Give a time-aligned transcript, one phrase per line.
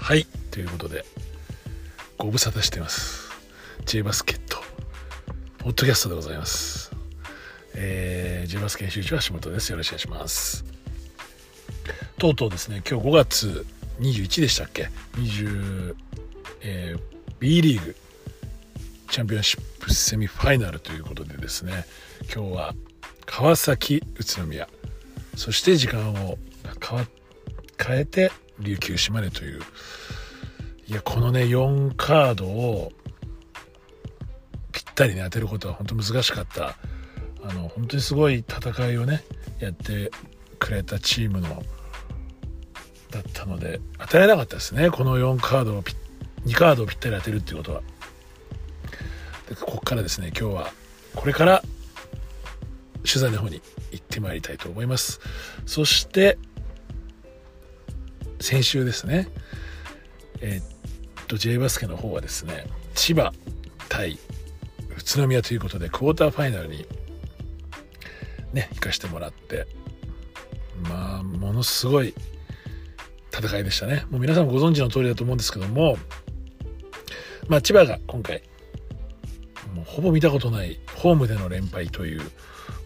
[0.00, 0.26] はい。
[0.50, 1.04] ということで
[2.18, 3.30] ご無沙汰してます。
[3.84, 4.58] J バスケット
[5.58, 6.90] ポッドキャストでございます。
[7.74, 9.70] えー、J バス研修長橋本です。
[9.70, 10.64] よろしくお願いします。
[12.18, 13.66] とうとうですね今日5月
[14.00, 15.94] 21でしたっけ？20、
[16.62, 17.00] えー、
[17.38, 17.94] B リーグ
[19.08, 21.84] チャンピオンシップセミファイナルということでですね
[22.34, 22.74] 今日は
[23.26, 24.68] 川崎宇都宮
[25.36, 26.36] そして時間を
[26.80, 26.98] 変
[27.82, 29.60] 変えて琉球島根という。
[30.86, 32.92] いやこのね4カードを
[34.72, 36.76] ぴったりに当てることは本当難しかった。
[37.42, 39.24] あの本当にすごい戦いをね
[39.60, 40.10] やって
[40.58, 41.62] くれたチームの
[43.10, 44.90] だったので当てられなかったですね。
[44.90, 45.82] この4カードを
[46.44, 47.82] 2カードをぴったり当てるっていうことは。
[49.48, 50.72] でここからですね今日は
[51.14, 51.62] これから
[53.04, 53.60] 取材の方に
[53.90, 55.20] 行ってまいりたいと思います。
[55.66, 56.38] そして
[58.40, 59.28] 先週ですね。
[60.40, 63.32] えー、っと J バスケの方はですね千葉
[63.88, 64.18] 対宇
[65.16, 66.86] 都宮ということでクォーターファイナルに
[68.54, 69.66] ね行かしてもらって
[70.88, 72.14] まあものすごい
[73.30, 74.06] 戦いでしたね。
[74.10, 75.98] もう皆さんご存知の通りだと思うんですけども
[77.48, 78.42] まあ千葉が今回
[79.74, 82.22] もうほぼ見たことないホームでの連敗という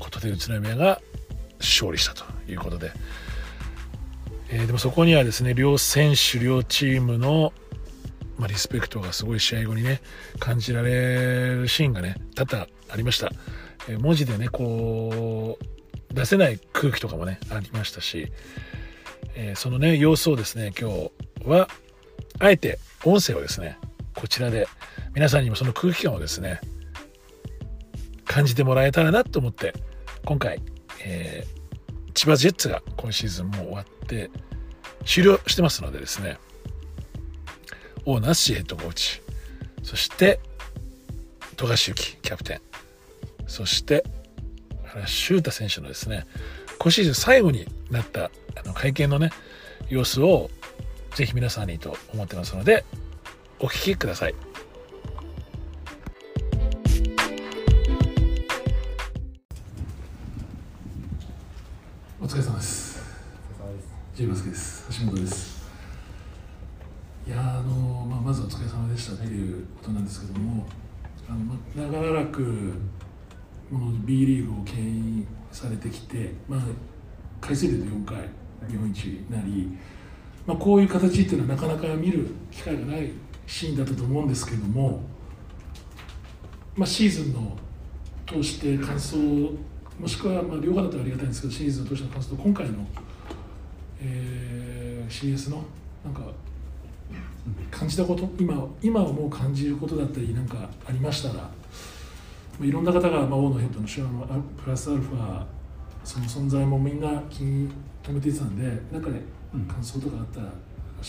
[0.00, 1.00] ことで宇都宮が
[1.60, 2.90] 勝利したということで
[4.56, 7.52] え、でもそこにはですね両選手両チームの、
[8.38, 10.00] まあ、リスペクトがすごい試合後にね
[10.38, 13.32] 感じられるシーンがね多々ありました、
[13.88, 18.30] え、文字でねこう出せない空気とかもねありましたし、
[19.34, 21.10] え、そのね様子をですね今日
[21.44, 21.68] は
[22.38, 23.76] あえて音声をですね
[24.14, 24.68] こちらで
[25.16, 26.60] 皆さんにもその空気感をですね
[28.24, 29.74] 感じてもらえたらなと思って
[30.24, 30.62] 今回、
[31.04, 31.63] えー、
[32.14, 34.30] 千葉ジェッツが今シーズンも終わって
[35.04, 36.38] 終了してますのでですね。
[38.06, 39.20] 大ナッシーヘッドコーチ。
[39.82, 40.40] そして
[41.56, 42.60] 富樫勇樹キャプテン。
[43.46, 44.04] そして
[44.84, 46.26] 原修太選手のですね
[46.78, 49.30] 今シーズン最後になったあの会見のね
[49.88, 50.50] 様子を
[51.14, 52.84] ぜひ皆さんにと思ってますので
[53.60, 54.34] お聞きください。
[74.04, 76.60] B リーグを牽引されてきて、まあ、
[77.40, 78.28] 回数で言うと4回
[78.68, 79.76] 日本一になり、
[80.46, 83.10] まあ、こういう形っていうのはなかなか見る機会がない
[83.46, 85.02] シーンだったと思うんですけども、
[86.76, 87.56] まあ、シーズンの
[88.26, 89.16] 通して感想
[89.98, 92.86] もしくはまあ両方だったらありがたいんですけどシーズンを通しての感想と今回の
[94.06, 95.62] えー、CS の
[96.04, 96.20] なんか
[97.70, 101.50] 感じたこと今今はもう感じることだったりなんかありましたら
[102.60, 105.44] いろんな方が、まあ、大野ヘッドの手話のプラスアルファ
[106.04, 107.68] その存在もみんな気に
[108.02, 109.20] 留めていたんで中で
[109.66, 110.52] 感想とかあったら教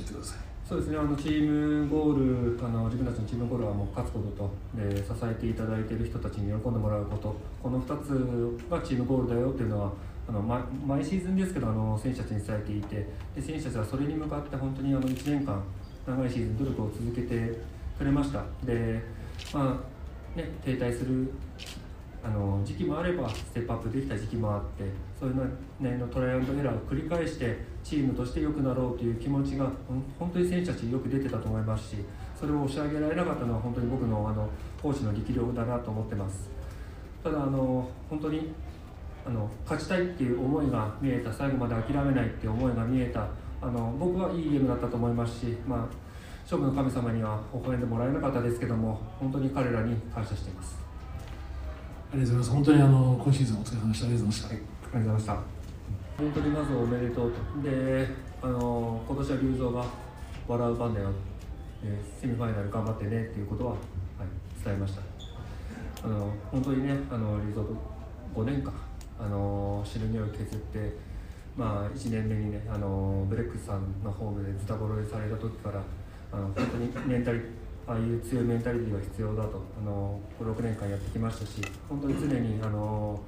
[0.00, 0.38] えてください。
[0.68, 0.98] そうですね。
[0.98, 4.28] あのチームゴールあの自分たちのチームゴールはもう勝つこと。
[4.36, 7.34] とで支えていただいている人たちに喜んでもらうこと。
[7.62, 9.92] この2つがチームゴールだよっていうのは
[10.28, 13.06] あの毎毎シーズンですけどあの選手たちに伝えていて。
[13.36, 15.62] で選手たちはそれに向かって本当にあの1年間
[16.06, 17.58] 長いシーズン努力を続けて
[17.98, 18.44] くれました。
[18.64, 19.02] で、
[19.54, 19.97] まあ
[20.38, 21.28] ね、停滞する
[22.22, 24.84] あの時期もあればステップアップできた時期もあって
[25.18, 25.44] そういうの、
[25.80, 29.68] ね、のトライアンドエラーを繰り返してチームとして良くなろうという気持ちが
[30.18, 31.96] 本当に選手たちよく出てたと思いますし
[32.38, 34.48] それを押し上げられなかったのは本当に僕のあの
[34.80, 36.48] コーチの力量だなと思ってます。
[37.24, 38.52] ただあの本当に
[39.26, 43.26] あの勝ちたいっていう思いが見えた最後まで諦めないっていう思いが見えた
[43.60, 46.07] あの僕はいいゲームだったと思いますし、まあ、
[46.48, 50.78] 勝負の神様には微笑んでもらえなかったですけども本当に彼らに感謝しています。
[52.10, 52.50] ありがとうございます。
[52.52, 54.06] 本当にあの今シーズンお疲れ様でした。
[54.06, 55.32] ありがとうございました、はい、ありがとうございました。
[56.16, 57.62] 本当にまずおめでとうと。
[57.62, 58.08] で
[58.40, 59.84] あの今年は龍造が
[60.48, 61.10] 笑う番だよ、
[61.84, 65.02] えー、セミファイナル頑張ってねっていうことは、はい、伝えました。
[66.02, 67.76] あの本当にねあの龍造と
[68.34, 68.72] 5年間
[69.20, 70.96] あの死ぬ匂い削って、
[71.58, 75.82] まあ、1年目にねあのブレックスさんのホームでズタボロにされた時から
[76.32, 77.40] あの本当にメンタリ
[77.86, 83.18] ああいう強いメンタリティーが必要だとあの6年間やってきましたし本当に常にあの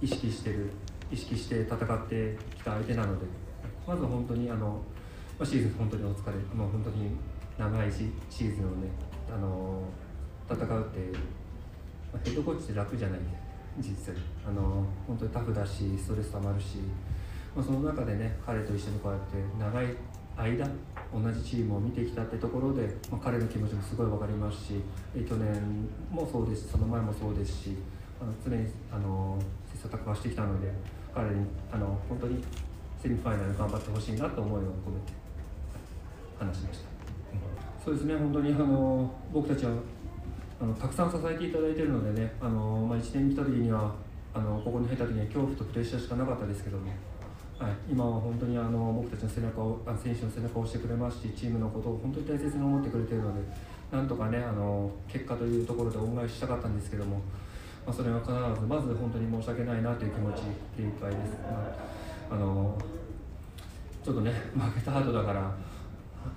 [0.00, 0.70] 意識してる
[1.10, 3.26] 意識して戦ってきた相手なので
[3.86, 4.80] まず本当にあの、
[5.42, 7.10] シーズン本当にお疲れ、まあ、本当に
[7.58, 8.88] 長いシーズンをね
[9.32, 9.82] あの
[10.48, 11.18] 戦うって、
[12.12, 13.42] ま、ヘッドコーチって楽じゃないんで。
[13.78, 14.14] 実際
[14.46, 16.78] あの本当にタフだしストレスたまるし、
[17.56, 19.86] まあ、その中でね彼と一緒にこうやって長い
[20.36, 20.66] 間
[21.12, 24.80] 同じチームを見てきたってところで、まあ、彼の気持ちもすごい分かりますし
[25.28, 27.76] 去年もそうですしその前もそうですし
[28.20, 29.38] あの常にあの
[29.72, 30.72] 切磋琢磨してきたので
[31.14, 32.42] 彼にあの本当に
[33.02, 35.12] セミファイナル頑張ってほしいなと思いを込めて
[36.38, 36.92] 話しました。
[37.84, 39.72] そうですね本当にあの僕たちは
[40.60, 43.92] あのたくさん支えていただいているのでねあの、まあ、1年に来た時には
[44.32, 46.92] あのここに入った時には恐怖とプレッシャーしかなかったですけども、
[47.62, 53.40] はい、今は本当にあの僕たちの背中を選手の背中を押してくれますしチームのことを本当に大切に思ってくれているので
[53.92, 57.22] なんとかねあの結果というところで恩返ししたかったんですけども、
[57.86, 60.42] まあ、それは必ずまず本当に申し訳ないなという気持ち
[60.76, 61.38] でいっぱいです。
[61.38, 61.72] ま
[62.32, 62.76] あ、あの
[64.02, 65.54] ちょっとね負けた後だから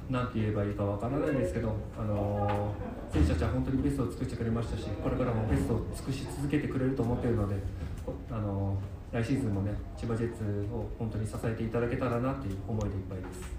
[0.07, 2.71] 何て言えばいいかわからないんですけど、あの
[3.12, 7.56] 選手たちは本当にベストを尽くしてくれましたしこれからもベストを尽くし続けてくれると思っているので、
[8.30, 8.78] あの
[9.15, 13.56] 来シーズンもね千葉ジェッツを本当に支えていただけたらなという思いでいっぱいです。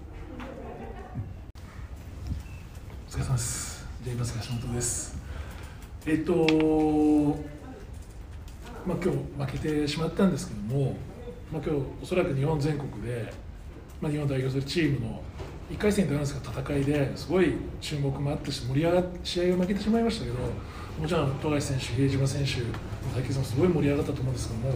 [3.09, 3.87] お疲れ様です。
[4.03, 5.17] ジェイバス橋本です。
[6.05, 6.33] えっと
[8.85, 9.17] まあ今日
[9.51, 10.95] 負けてしまったんですけども、
[11.51, 13.33] まあ今日おそらく日本全国で、
[13.99, 15.23] まあ日本代表するチームの
[15.71, 20.37] 1回戦でなんですか戦いですごい注目もあって盛り上がって試合を負けてしまいましたけど
[21.01, 22.67] もちろん富樫選手、比江島選手の
[23.15, 24.73] 対決もすごい盛り上がったと思うんですけども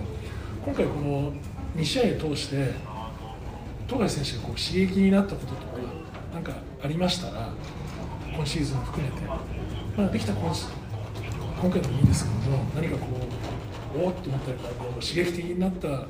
[0.64, 1.34] 今回、この
[1.76, 2.72] 2試合を通して
[3.88, 5.62] 富樫選手がこう刺激になったこととか
[6.34, 6.54] 何か
[6.84, 7.50] ありましたら
[8.34, 9.22] 今シーズン含めて、
[9.98, 10.54] まあ、できた今
[11.62, 13.08] 今回でもいいんですけども何かこ
[13.96, 16.06] うおおっと思ったりこう刺激的になった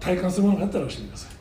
[0.00, 1.36] 体感するものがあったら教えてください。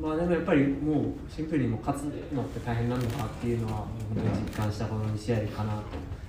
[0.00, 2.02] まあでもやっぱりもうシンプルにも勝つ
[2.32, 5.82] のって大変なのかっていうのは本当に実感したこの2試合かなと、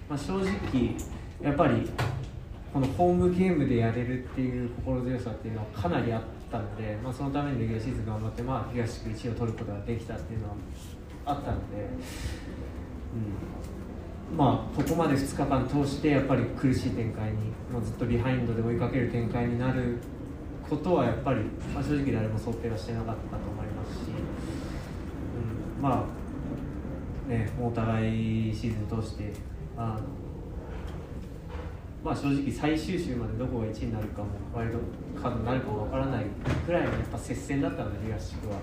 [0.10, 0.96] まあ、正直
[1.42, 1.88] やっぱり
[2.78, 6.22] このホームゲームでやれるっていう心強さっていうのはかなりあっ
[6.52, 10.56] たので、まあ、そのためにレギュラーシーズン頑張って、まあ、東区1位を取ることができたっていうのは
[11.26, 11.90] あったので、
[14.30, 17.38] うん、まあここまで2日間通してやっぱり苦しい展開に
[17.74, 19.98] もうずっとビハインドで追いかける展開になる
[20.70, 21.42] ことはやっぱり、
[21.74, 24.10] まあ、正直誰も想定はしてなかったと思いますし、
[25.78, 26.06] うん、ま
[27.28, 29.34] あねお互いシーズン通して
[29.76, 30.27] あの
[32.04, 34.80] まあ正直最終週までどこが1位になるかもワイルド
[35.22, 36.26] カードになるかもわからない
[36.66, 38.58] くらいのやっぱ接戦だったので東地区は、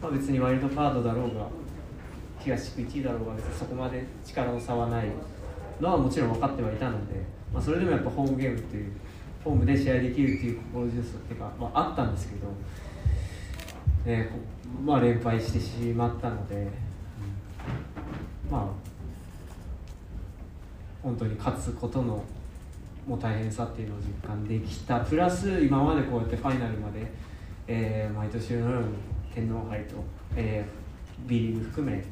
[0.00, 1.46] まあ、別にワイルドカードだろうが
[2.40, 5.06] 東地区1位だろうが別にそこまで力の差はない
[5.80, 7.20] のはもちろん分かってはいたので、
[7.52, 8.92] まあ、それでもやっぱホームゲームっていう
[9.44, 12.46] ホームで試合できるっていう心強さっていうか、まあ、あったんですけど、
[14.06, 16.58] えーまあ、連敗してしまったので、う
[18.48, 18.66] ん、まあ
[21.02, 22.22] 本当に勝つことの
[23.06, 25.00] もう大変さっていうのを実感できた。
[25.00, 27.10] プラス今までこうやってファイナルまで、
[27.66, 28.88] えー、毎年のように
[29.34, 29.96] 天皇杯と、
[30.36, 32.04] えー、B リーグ含め、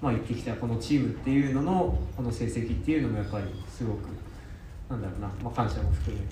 [0.00, 4.08] まあ、行ってきたこのチームっていうののこの成績っていうのもやっぱりすごく
[4.88, 6.22] なんだろうな、まあ、感謝も含め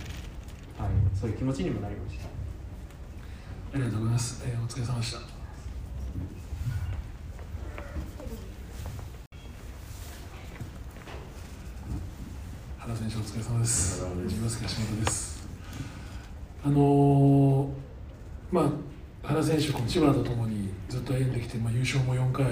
[0.81, 2.25] はい、そういう気持ちにもなりました。
[2.25, 5.30] ありがとうございます、えー、お疲れ様でした。
[12.91, 14.05] 原選手お疲れ様です。
[15.05, 15.49] です。
[16.65, 17.69] あのー、
[18.51, 22.47] まあ原選手この千葉とともにずっと歩んできて、まあ、優勝も4回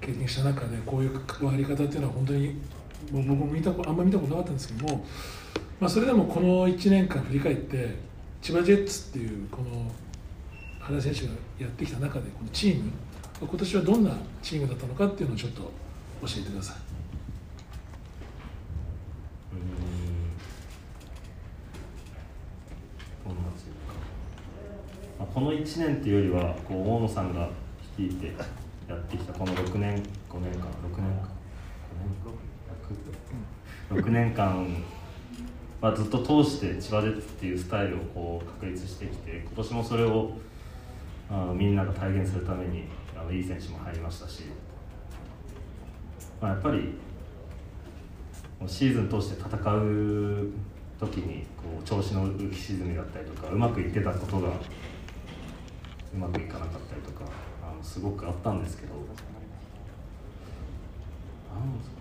[0.00, 2.60] 経験した中でこういう関わり方っていうのは本当に
[3.12, 5.04] 僕も見たあんまり見たことなかったんですけども
[5.80, 7.94] まあ、それでもこの1年間振り返って
[8.42, 9.92] 千葉ジェッツっていうこの
[10.80, 12.90] 原選手がやってきた中でこのチーム
[13.40, 14.10] 今年はどんな
[14.42, 15.68] チームだったのかっていうのをちょっと教
[16.38, 16.93] えてください。
[25.34, 27.48] この1年っていうよりはこう大野さんが
[27.98, 28.26] 率いて
[28.88, 30.00] やってきたこの6年
[30.30, 31.10] 5年間6年
[33.90, 34.84] 間6年間
[35.80, 40.30] まあ、ずっと通して千葉ジェッツっていうスタイルをこう確立してきて今年もそれを
[41.28, 44.44] あみんなが体現するためにあのいい選手も入りましたし、
[46.40, 46.94] まあ、やっぱり
[48.66, 50.52] シーズン通して戦う
[50.98, 54.52] 時にこう調子の浮き沈みだったりとかうまくいってたことが
[56.14, 57.24] うまくいかなかったりとか
[57.62, 58.94] あのすごくあったんですけど。
[61.54, 61.94] なんですか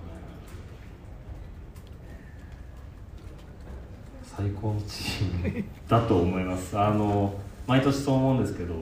[4.36, 6.78] 最高のチームだと思います。
[6.80, 7.36] あの
[7.68, 8.74] 毎年そう思うんですけど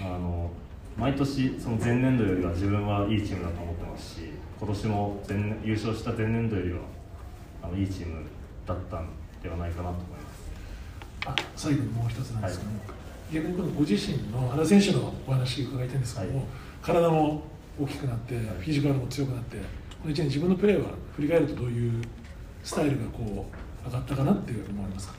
[0.00, 0.50] あの
[0.96, 6.78] 毎年その前年度よりは自分はいいチームだと思ってますし今年も前優勝した前年度よりは
[7.62, 8.22] あのいいチーム
[8.64, 9.08] だったん
[9.42, 10.40] ではないかなと思います。
[11.26, 12.99] あ最後にもう一つなんですけど、はい、
[13.32, 16.46] 逆にこのご自身の原選手のお話伺いたいんですけども、はい。
[16.82, 17.42] 体も
[17.80, 19.56] 大きくなってフィジカルも強くなって
[20.02, 22.02] この1年自分のプレーは振り返るとどういう
[22.62, 23.46] スタイルがこ
[23.84, 25.14] う上がったかなっていう思われますか？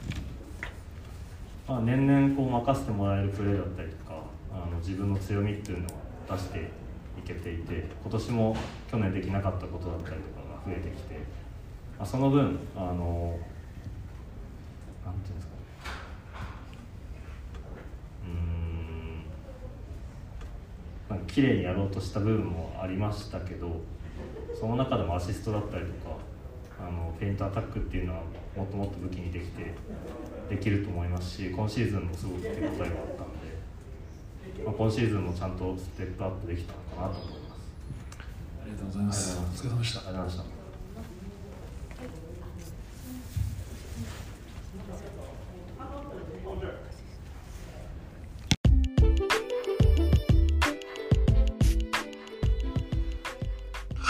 [1.68, 5.90] まあ、年々こう任せてもらえるプレーだったりとかあの自分の強みっていうのを
[6.30, 6.70] 出して
[7.18, 8.56] いけていて今年も
[8.92, 11.16] 去年できなかったことだったりとかが増えてきて、
[11.98, 13.40] まあ、その分あの
[15.06, 15.51] なんていうんですか
[21.34, 23.82] 綺麗にやろうとした部分もありましたけど
[24.60, 26.18] その中でもアシストだったりとか
[26.80, 28.22] あのペイントアタックっていうのは
[28.56, 29.74] もっともっと武器にできて
[30.50, 32.90] できると思いますし今シーズンもすごく手応えがあったの
[34.58, 37.62] で、まあ、今シーズンもちゃんとステップアップできたのかなと思います。
[38.62, 39.40] ありがとうございます。
[39.40, 40.00] お疲れ様でした。
[40.00, 40.61] ありがとうございました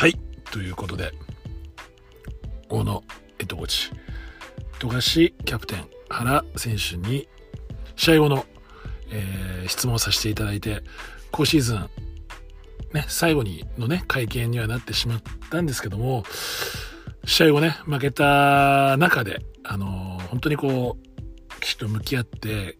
[0.02, 0.18] はい
[0.52, 1.12] ということで
[2.70, 3.04] 大野
[3.38, 3.92] ヘッドコーチ
[4.80, 7.28] 富樫キャプテン原選手に
[7.96, 8.46] 試合後の、
[9.12, 10.82] えー質問させていただいて
[11.32, 11.88] 今シーズン
[12.94, 16.24] ね最後にのね会見にはなってしまったんですけども
[17.26, 22.80] 試合後ね負けた中であのー本当にこうきちっと向き合って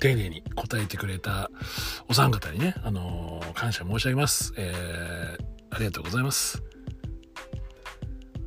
[0.00, 1.48] 丁寧に答えてくれた
[2.08, 4.52] お三方にね、あのー感謝申し上げます。
[4.56, 6.62] えーありがとうございます。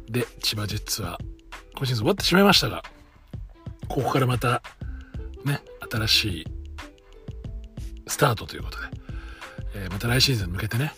[0.10, 1.20] で、千葉ジェッツは
[1.76, 2.84] 今シーズン終わってしまいましたが、
[3.88, 4.64] ここからまた、
[5.46, 6.46] ね、新しい
[8.08, 8.88] スタートということで、
[9.76, 10.92] えーまた来シーズンに向けてね、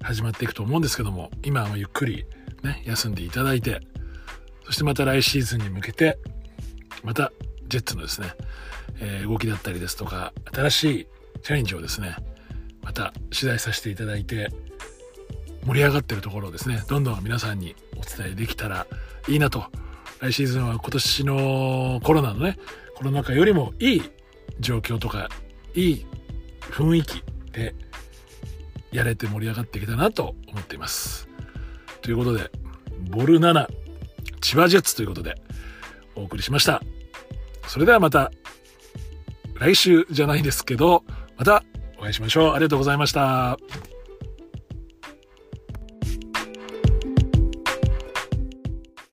[0.00, 2.24] 始まっていくと思うんですけども、今はゆっくり
[2.62, 3.80] ね、休んでいただいて、
[4.64, 6.20] そしてまた来シーズンに向けて、
[7.02, 7.32] また
[7.66, 8.28] ジェッツのですね、
[9.00, 11.06] えー動きだったりですとか、新しい
[11.42, 12.14] チャレンジをですね、
[12.80, 14.52] また取材させていただいて、
[15.68, 18.86] 盛り上がってるところをですね、どんどん皆さんにお伝えできたら
[19.28, 19.66] いいなと。
[20.18, 22.58] 来シーズンは今年のコロナのね、
[22.96, 24.02] コロナ禍よりもいい
[24.60, 25.28] 状況とか、
[25.74, 26.06] いい
[26.62, 27.22] 雰囲気
[27.52, 27.74] で
[28.92, 31.28] やれて盛り上がっていけたなと思っています。
[32.00, 32.50] ということで、
[33.10, 33.68] ボル7、
[34.40, 35.34] 千葉ジェッツということで
[36.16, 36.82] お送りしました。
[37.66, 38.32] それではまた
[39.60, 41.04] 来週じゃないですけど、
[41.36, 41.62] また
[41.98, 42.54] お会いしましょう。
[42.54, 43.58] ありがとうございました。